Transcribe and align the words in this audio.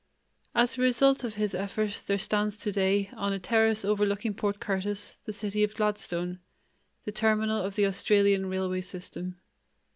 As 0.55 0.79
a 0.79 0.81
result 0.81 1.23
of 1.23 1.35
his 1.35 1.53
effort 1.53 2.05
there 2.07 2.17
stands 2.17 2.57
today, 2.57 3.11
on 3.13 3.33
a 3.33 3.39
terrace 3.39 3.85
overlooking 3.85 4.33
Port 4.33 4.59
Curtis, 4.59 5.19
the 5.25 5.31
city 5.31 5.63
of 5.63 5.75
Gladstone, 5.75 6.39
the 7.05 7.11
terminal 7.11 7.61
of 7.61 7.75
the 7.75 7.85
Australian 7.85 8.47
railway 8.47 8.81
system. 8.81 9.37